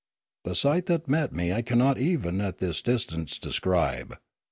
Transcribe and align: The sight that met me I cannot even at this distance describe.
The 0.45 0.55
sight 0.55 0.87
that 0.87 1.07
met 1.07 1.31
me 1.31 1.53
I 1.53 1.61
cannot 1.61 1.99
even 1.99 2.41
at 2.41 2.57
this 2.57 2.81
distance 2.81 3.37
describe. 3.37 4.17